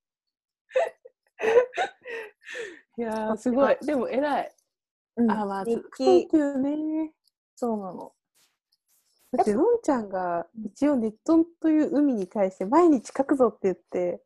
[2.98, 3.78] いやー、すごい。
[3.82, 4.52] でも偉い。
[5.18, 5.32] うん。
[5.32, 7.14] あ、まあ、日記ね。
[7.56, 8.14] そうなの。
[9.34, 14.24] だって、のんちゃんが一応ネットという海に対して毎日書くぞって言って、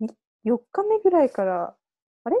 [0.00, 0.06] い
[0.50, 1.76] 4日目ぐらいから、
[2.24, 2.36] あれ？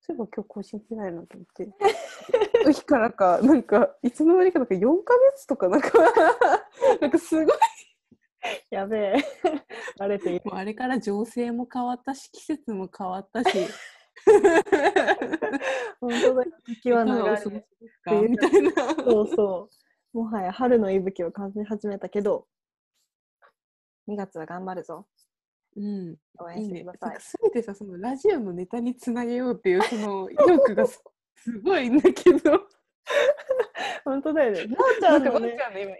[0.00, 2.72] そういえば今日更新してないなと思って。
[2.72, 5.90] 日からか、なんか、いつの間にかなんか4ヶ月とかなんか、
[7.00, 7.46] なんかすごい。
[8.70, 9.14] やべえ
[9.98, 13.50] バレてあれから情勢も変わったし、季節も変わったし、
[16.00, 18.70] 本当だ日記は長い過ごしですかみたいな。
[19.04, 19.68] そうそ
[20.14, 20.18] う。
[20.18, 22.46] もはや春の息吹を感じ始めたけど、
[24.08, 25.06] 2月は頑張るぞ。
[25.76, 26.16] うん。
[26.38, 26.80] 応援いいね。
[26.80, 27.10] してください。
[27.10, 31.02] なんか全てさ、そのラジオのネタにつなげようっていうその意欲がす
[31.36, 32.66] すごいんだけど、
[34.04, 34.66] 本当だよね。
[34.66, 35.96] なおちゃなんのね、ワンちゃんの今、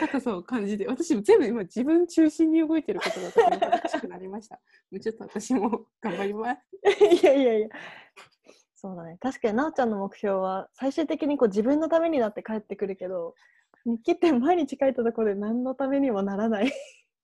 [0.00, 4.56] 高さを感じて、私も全部今自分中心に動いてることがとても恥ずかしくなりました。
[4.90, 6.60] もうちょっと私も頑張ります。
[7.22, 7.68] いやいやいや。
[8.74, 9.18] そうだね。
[9.20, 13.34] 確かになおちゃんの目標は、最終的にこう自分のためになって帰ってくるけど、
[13.84, 16.72] 日記って毎日書いたところで何のためにもならない。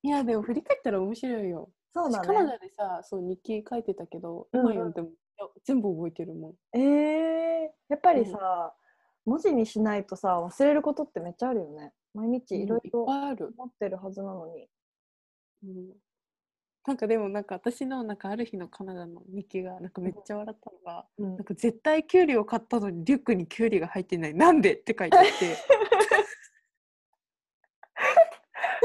[0.05, 1.71] いや、でも振り返ったら面白いよ。
[1.93, 2.51] そうだ私カナね。
[2.53, 5.09] ダでさ、そう日記書いてたけど、うんうん今読んでも、
[5.65, 6.79] 全部覚えてるもん。
[6.79, 8.75] えー、やっぱりさ、
[9.25, 11.93] 文字にしないとさ、忘れることってめっちゃあるよね。
[12.13, 13.07] 毎日いろいろ。
[13.07, 14.69] 持ってるはずなのに。
[15.65, 15.95] うん
[16.87, 24.75] なんかでもなんか私のなんかある日のカナダの日記がなんかめっちゃ笑ったのが、うんなんか絶対キュウリを買ったのにリュックにキュウリが入ってないなんで？
[24.75, 25.31] って書いてあって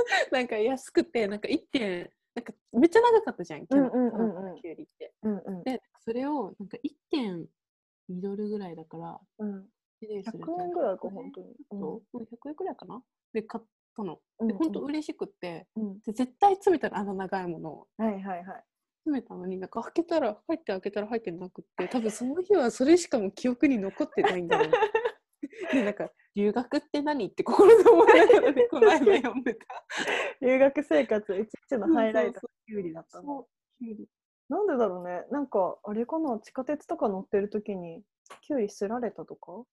[0.31, 4.11] なんか安くてなんか1点なんかめっちゃ長かったじゃんキャナうんうんうんうん。
[4.11, 5.13] カナダのキュウリって。
[5.23, 5.63] うんうん。
[5.63, 6.77] でそれをなんか
[7.13, 7.47] 1.2
[8.09, 9.67] ドルぐらいだからうん、
[10.01, 11.55] でねそれ100円ぐらいか、100本当に。
[11.71, 13.03] そううん100円ぐらいかな？
[13.33, 14.19] で買ったの。
[14.39, 15.67] うんで本当嬉しくって。
[15.75, 18.63] うん、で絶対詰めたらあの長いものをはいはいはい。
[19.03, 24.71] 詰めたのになんか開けたら入って開けたら入ってなくって多分その日はそれしかも記憶に残ってないんだろう
[25.73, 27.25] でなんか留学って何？
[27.27, 29.65] って心で思いながらねこの間読んでた
[30.41, 33.23] 留学生活一日のハイライトそうキュウリだったの。
[33.23, 33.47] そう
[33.79, 34.07] キュウリ
[34.49, 35.25] なんでだろうね。
[35.31, 36.39] なんかあれかな？
[36.39, 38.03] 地下鉄とか乗ってる時に
[38.41, 39.63] キュウリすられたとか？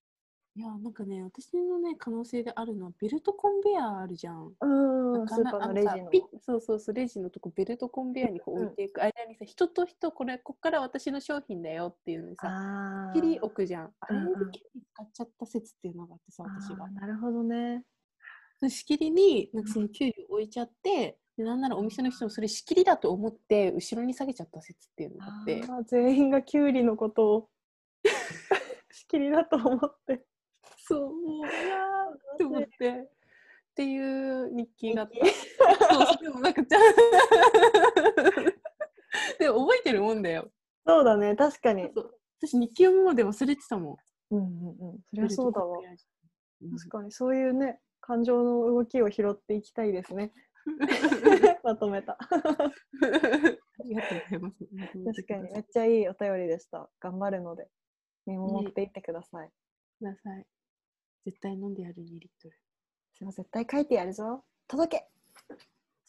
[0.58, 4.52] いやなんかね私のね可能性であるのはベルトコンベヤーあるじゃん。
[4.58, 4.66] う
[5.12, 6.10] なんん、スーパーのレジの。
[6.40, 8.66] そうそうそうレジのとこベルトコンベヤーにこううんうん。
[8.68, 13.92] 置いていく間にさ、人と人これこっから私の商品だよっていうのにさあ切り置くじゃん。
[14.00, 14.50] あれうんうん。
[14.50, 16.86] でキュウリ使っちゃった説っていうのがあってさ私が。
[16.86, 17.84] あーなるほどね。
[18.58, 25.62] その仕切りになんかそのキュウリを置いちゃってでなんならお店の人もそれ仕切りだと思って後ろに下げちゃった説っていうのがあって。
[25.68, 27.50] あー全員がキュウリのことを。
[28.90, 30.24] 仕切りだと思って。
[30.88, 33.08] そうもういやーって思ってっ
[33.74, 35.26] ていう日記があっ日た
[35.94, 36.62] そうでもなんか
[39.38, 40.50] でも覚えてるもんだよ
[40.86, 41.90] そうだね、確かに。
[42.40, 43.98] 私日記読むまで忘れてたも
[44.30, 44.98] んうんうんうん。
[45.00, 45.78] そりゃそうだわ。
[45.78, 50.32] うん確かにそういうね、感情の動きを拾っていきたいですね。
[51.62, 52.16] まとめた。
[52.18, 52.26] あ
[53.84, 54.64] りがとうございます。
[55.04, 56.88] 確かにめっちゃいいお便りでした。
[57.00, 57.68] 頑張るので
[58.24, 59.50] 見守っていってください。
[59.98, 60.46] ください。
[61.26, 62.54] 絶対飲んでやる2リットル。
[63.26, 64.44] ません絶対書いてやるぞ。
[64.68, 65.08] 届け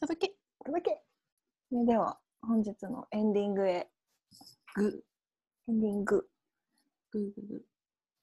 [0.00, 1.02] 届け届け
[1.68, 3.88] それでは本日のエンディングへ。
[4.76, 5.02] グ
[5.68, 6.28] エンディング。
[7.10, 7.64] グーグーグ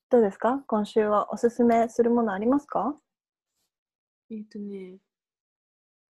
[0.10, 0.64] どうですか？
[0.68, 2.96] 今週はおすすめするものありますか？
[4.32, 4.38] ー。
[4.38, 4.96] えっ、とね、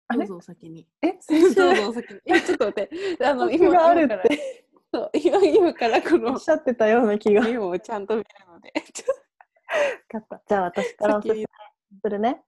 [0.09, 0.21] あれ？
[0.21, 0.89] どうぞお先に。
[1.03, 1.13] え？
[1.55, 2.21] どうぞお先に。
[2.25, 3.25] え、 ちょっと待って。
[3.25, 4.65] あの、告知がある今からって
[4.95, 7.43] そう今今からこおのっしゃってたような気が。
[7.43, 8.73] メモをちゃんと見るので。
[10.49, 11.45] じゃあ私からおすすめ
[12.03, 12.43] するね。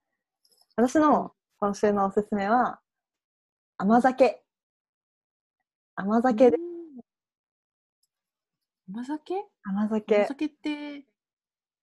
[0.75, 2.81] 私の今週のおすすめは
[3.77, 4.43] 甘酒。
[5.95, 6.57] 甘と酒で。
[6.57, 6.73] うん
[8.89, 9.33] 甘酒？
[9.63, 10.27] 甘酒甘。
[10.27, 11.05] 酒って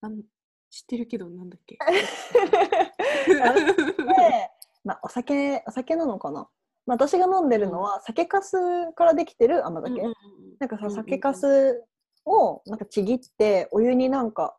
[0.03, 0.22] なん
[0.68, 1.79] 知ってるけど、なんだっけ？
[3.26, 4.50] で、
[4.85, 6.48] まあ、お酒お酒なのかな、
[6.87, 11.87] まあ、私が飲んでるのは酒粕からできてる甘酒、なんかさ酒粕
[12.26, 14.57] をなんかちぎってお湯になんか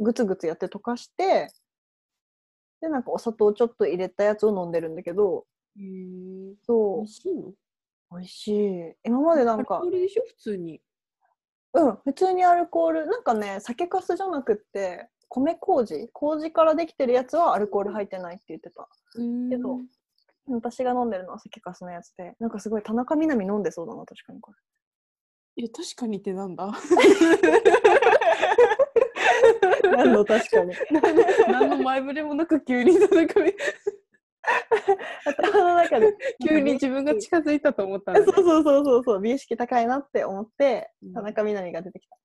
[0.00, 1.52] グツグツやって溶かして
[2.80, 5.46] でなんかお砂糖ちょっと入れたやつを飲んでるんだけど
[5.78, 5.84] へえ。
[5.84, 7.48] 美そ味しいの？
[7.48, 7.54] う
[8.12, 8.94] 美味しい。
[9.04, 10.24] 今までなんかアルコールでしょ？
[10.26, 10.80] 普通に。
[11.72, 13.06] うん普通にアルコール。
[13.06, 16.08] なんかね酒粕じゃなくって米麹？
[16.12, 18.88] 麹からできてるやつはアルコール入ってないって言ってた。
[19.50, 19.80] けど
[20.48, 22.34] 私が飲んでるのは酒粕のやつで。
[22.38, 24.58] なんかすごい田中みな実飲んでそうだな確かにこれ。
[25.56, 26.66] いや、確かにってなんだ？
[29.90, 30.74] 何の確かに。
[31.48, 33.52] 何の前触れもなく急に田中み
[35.26, 36.16] 頭の中で。
[36.46, 39.20] 急に自分が近づいたと思ったんそうそうそうそうそう。
[39.20, 41.12] 美意識高いなって思ってうん。
[41.12, 42.16] 田中みな実が出てきた。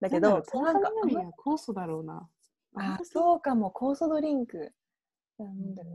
[0.00, 2.28] だけなんだろどう田中みな実は酵素だろうな。
[2.76, 3.40] あそう。
[3.40, 3.70] かも。
[3.70, 4.72] 酵素ドリンク。
[5.38, 5.88] 飲んでる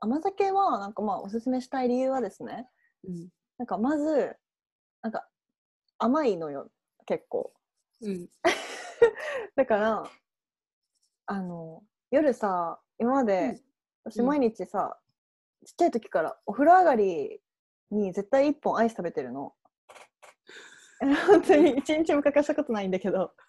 [0.00, 2.66] 甘酒はなんかまあおすすめしたい理由はですね。
[3.06, 3.28] うん。
[3.58, 4.36] なんかまず
[5.02, 5.28] なんか
[5.98, 6.70] 甘いのよ
[7.06, 7.52] 結構。
[8.00, 8.28] うん。
[9.56, 10.10] だから
[11.26, 13.60] あの夜さ今まで、
[14.04, 14.26] 私うん。
[14.26, 14.98] 毎日さ、
[15.64, 17.40] ちっちゃい時からお風呂上がり
[17.90, 19.54] に絶対1本アイス食べてるの。
[21.26, 23.32] 本当に一日も欠かしたことないんだけど。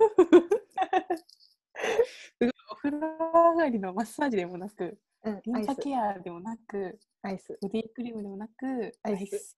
[2.72, 7.58] お風呂上がりのマッサージでもなく、うんリンパアイスケアでもなく、アイス。
[7.62, 9.58] ボディクリームでもなく、アイス。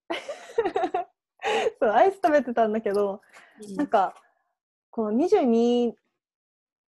[1.79, 3.21] そうアイス食べてたんだけど、
[3.61, 3.75] うん。
[3.75, 4.13] なんか
[4.97, 5.93] この22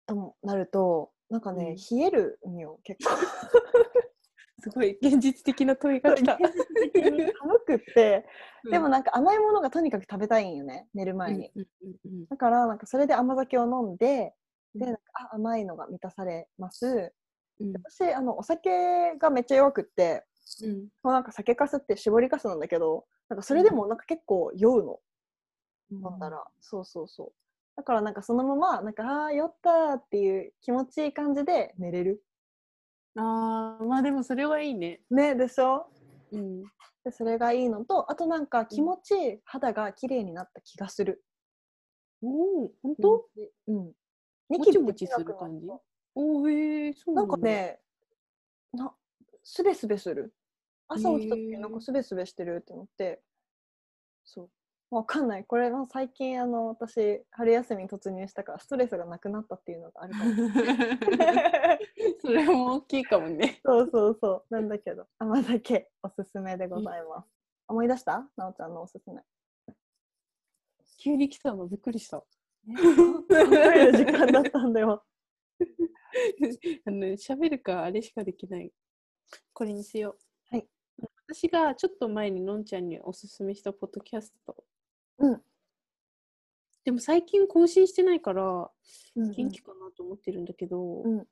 [0.07, 3.13] となるとなんかね、冷えるんよ結構。
[4.61, 6.35] すごい現実的な問いが来た。
[6.41, 8.25] 現実的に寒くって
[8.63, 8.71] うん。
[8.71, 14.33] でもなんか甘いものがとにかく食べたいんよね寝る前に、うんうんうんだからなんかそれで甘酒を飲んで
[14.73, 14.81] うん。
[14.81, 17.13] でなんかあ甘いのが満たされます。
[17.59, 17.73] うん。
[17.73, 20.25] 私あのお酒がめっちゃ弱くって
[20.63, 20.79] うん。
[21.03, 24.99] もうなんか酒かすって絞りかすなんだけどなんかそれでもなんか結構酔うの。
[25.91, 27.33] 飲んだら、そうそうそう
[27.79, 32.21] だからなんかそのままなんかあー酔ったーっていう気持ちいい感じで寝れる。
[33.15, 34.99] ああ、まあでもそれはいいね。
[35.09, 35.89] ねでしょ？
[36.33, 36.63] うん。
[37.05, 41.23] でそれがいいのとあとなんか気持ちいい肌が綺麗になった気がする。
[42.21, 43.25] おお、本当？
[43.67, 43.75] うん。
[44.49, 45.65] もちもちする感じ？
[46.15, 47.29] おえ、そうななん。
[47.29, 47.79] かね
[48.73, 48.93] な
[49.41, 50.33] すべすべする。
[50.89, 53.21] 朝起きた時なんかすべすべしてるって思って。
[54.25, 54.49] そう
[54.91, 60.31] わかんないこれは最近あの私春休みに突入したからストレスがなくなったっていうのがあるかも
[62.21, 63.59] それも大きいかもね。
[63.63, 67.29] そうそうそうなんだけど甘酒おすすめでございます、
[67.67, 68.27] 思い出した？
[68.35, 69.21] なおちゃんのおすすめ
[70.97, 72.17] 急に来たのびっくりした。
[72.17, 72.25] 考
[73.73, 75.03] える時間だったんだよ
[76.85, 78.71] あの喋るかあれしかできない。
[79.53, 80.17] これにしよ
[80.51, 80.55] う。
[80.55, 80.67] はい。
[81.27, 84.63] 私がちょっと前にのんちゃんにおすすめしたポッドキャスト。
[85.19, 85.41] うん。
[86.85, 88.43] でも最近更新してないから
[89.15, 89.31] うんうん。
[89.31, 91.27] 元気かなと思ってるんだけど、うん。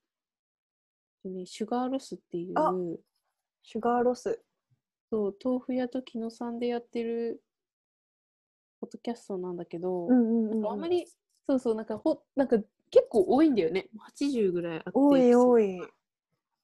[1.23, 2.73] でね、シュガーロスっていうあ
[3.63, 4.41] シュガーロス。
[5.09, 7.41] そう豆腐屋と木野さんでやってる
[8.81, 10.71] ポッドキャストなんだけど、うんうんうんうん。
[10.71, 11.05] あんまり
[11.45, 12.57] そうそうなんかほなんか
[12.91, 13.87] 結構多いんだよね。
[14.17, 15.81] 80ぐらいあって多い多い。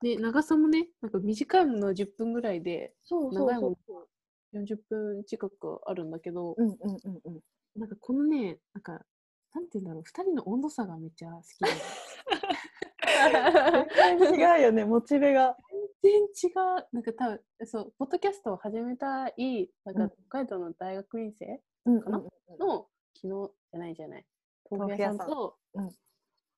[0.01, 4.05] で長さもねなんか短いものは10分ぐらいで長いもその
[4.53, 7.39] 40分近くあるんだけど、ううんうんうんうん。
[7.75, 9.03] なんかこのねなんか
[9.53, 11.71] なんて言うんだろう2人の温度差がめっちゃ好きで
[13.95, 15.57] 全然違うよねモチベが。
[16.01, 16.87] 全然違う。
[16.91, 20.09] なんか多分そうポッドキャストを始めたいなんうん。
[20.09, 22.57] か北海道の大学院生うんかなうんうん。
[22.59, 24.25] の昨日じゃないじゃない
[24.69, 25.27] 豆腐屋さん。
[25.29, 25.57] と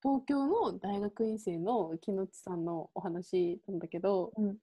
[0.01, 4.57] 東京の大学院生の木野地さんのお話なんだけど、うん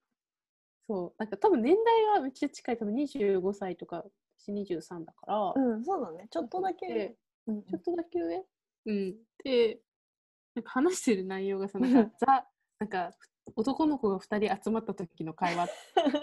[0.89, 4.05] そうなんか多分年代はめっちゃ近い多分25歳とか
[4.39, 6.27] 私23だから、うんそうだね。
[6.31, 6.87] ちょっとだけ。
[6.89, 7.17] で
[7.47, 7.63] うんうん。
[7.65, 8.45] ちょっとだけ上？
[8.87, 9.15] うん。
[9.45, 9.79] で
[10.55, 12.47] なんか話してる内容がさなんかザ
[12.81, 13.13] なんか
[13.57, 15.69] 男の子が2人集まった時の会話っ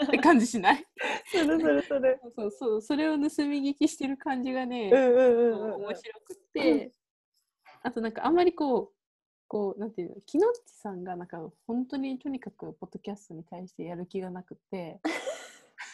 [0.09, 0.85] て感じしない？
[1.31, 2.19] するするする。
[2.35, 5.85] そうそうそれを盗み聞きしてる感じがね、うんうんうんうん。
[5.85, 6.91] 面白くって、
[7.81, 8.98] あとなんかあんまりこう
[9.49, 15.01] こうなんていうの木ちさんがなんか本当にとにかくポッドキャストに対してやる気がなくて。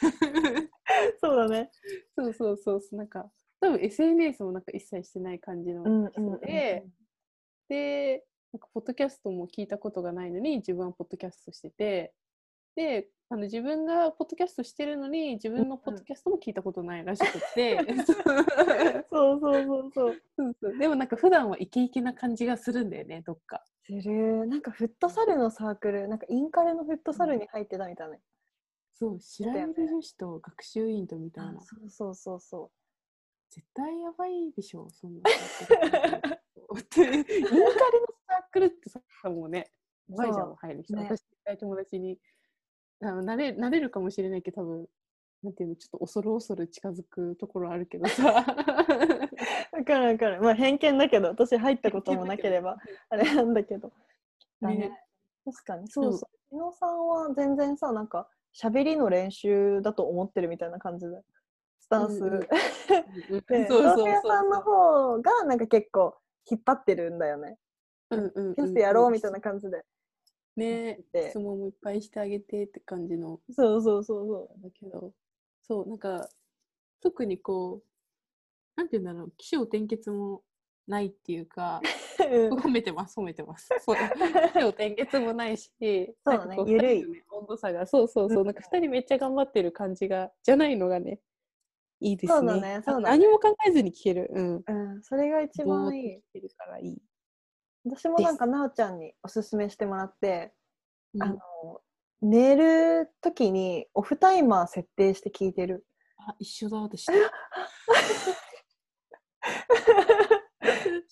[1.22, 1.72] そうだね。
[2.16, 3.32] そうそうそうそうなんか
[3.62, 6.12] 多分 SNS もなんか一切してない感じのうんうん。
[6.12, 6.86] 人で、
[7.70, 12.14] でなんかポッドキャストも聞いたことがないのに自分はポッドキャストしてて
[12.76, 17.80] であの自分がポッドキャストしてるのに自分のポッドキャストも聞いたことないらしくて、
[19.10, 23.64] そうそうそうそうそうそうでもなんか普段はイケイケな感じがするんだよね、どっか。
[23.84, 28.18] するなんかフットサルのサークルなんかインカレのフットサルに入ってたみたいな、
[28.94, 31.62] そう、白百合女子と学習委員とみたいな。
[31.62, 32.72] そうそうそうそ
[33.50, 35.22] 絶対やばいでしょ、そんな。
[36.76, 37.26] インカレの
[38.28, 39.72] サークルってさ、もうね、
[40.10, 40.96] やばいじゃん、入る人。
[40.98, 41.10] ね
[41.46, 42.20] 私、友達に、
[43.02, 44.90] あのなれなれるかもしれないけど、多分
[45.46, 48.24] なんていうの、ちょっと恐る恐る近づくところあるけどさ。
[48.24, 48.26] う
[49.78, 50.42] わかるわかる。
[50.42, 52.78] まあ偏見だけど私入ったこともなければ
[53.10, 53.92] あれなんだけど。
[54.60, 54.76] だね。
[54.78, 55.06] ね。
[55.46, 55.88] 確かに。
[55.88, 56.30] そうそう。
[56.50, 61.22] 日野さんは全然さなんか喋りの練習だと思ってるみたいな感じで。
[61.80, 62.40] スタンス、うんうん。
[63.48, 66.16] でそうそう豆腐屋さんの方がなんか結構
[66.50, 67.60] 引っ張ってるんだよね。
[68.10, 69.86] うんうんうんテストやろうみたいな感じで。
[70.56, 71.00] ね。
[71.12, 73.40] で質問もいっぱいしてあげてって感じの。
[73.52, 75.14] そうそうそうそだけど
[75.68, 76.30] そうなんか
[77.02, 77.84] 特にこう
[78.76, 80.44] なんて言うんだろう起承転結も
[80.88, 81.82] ないっていうか
[82.20, 82.54] ううん。
[82.54, 83.70] 褒めてます褒めてます。
[83.84, 85.72] そう起承転結もないし
[86.24, 87.24] そうだねゆるい。
[87.32, 88.46] 温度差がそうそうそううん。
[88.46, 91.20] なんか二人めっちゃ頑張ってる感じがじゃないのがね
[92.00, 92.40] いいですね。
[92.40, 93.18] そうだねそうだね。
[93.18, 94.30] 何も考えずに聞ける。
[94.32, 94.64] うん。
[94.68, 96.18] うん、それが一番いい。
[96.18, 97.02] 聞けるからいい。
[97.86, 100.54] 私もなんかなおちゃんにおすすめしてもらって、
[101.20, 101.32] あうん。
[101.34, 101.82] の
[102.22, 105.86] 寝る時にオフタイマー設定して聞いてる。
[106.18, 107.08] あ一緒だ私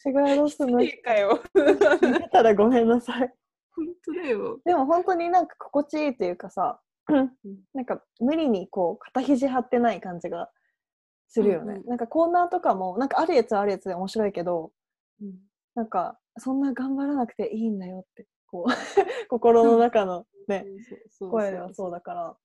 [0.06, 0.80] 違うどうすんの？
[0.80, 3.34] 聞いてたらごめんなさい。
[3.76, 4.60] 本当だよ。
[4.66, 6.80] でも本当になんか心地いいというかさ
[7.74, 10.50] なんか無理にこう肩肘張ってない感じが
[11.28, 11.88] するよね、うんうん。
[11.88, 14.72] なんかコーナーとかもなんかあるやつはあるやつで面白いけど
[15.22, 15.34] うん。
[15.76, 18.70] なんかそんな頑張らなくていいんだよってこう
[19.30, 20.64] 心の中のね、
[21.20, 22.38] 声はそうだから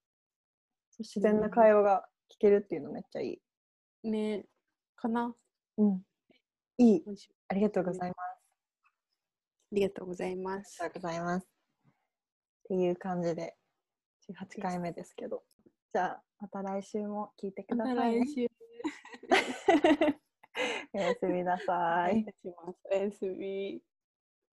[0.98, 3.38] 自然な会話が聞けるっていうのめっちゃい
[4.02, 4.11] い。
[4.11, 4.46] ね
[4.96, 5.36] かな。
[5.76, 6.02] うん、
[6.78, 7.04] いい。
[7.48, 8.18] ありがとうございます。
[9.70, 10.78] ありがとうございます。
[10.80, 11.44] ありがとうございます。
[11.44, 11.48] っ
[12.68, 13.54] ていう感じで
[14.30, 15.44] 18回目ですけど。
[15.92, 18.24] じゃあまた来週も聞いてくださいね。
[18.24, 18.28] 来。
[18.32, 18.48] 週。
[20.94, 22.24] おやすみなさい。
[22.90, 23.82] おやすみ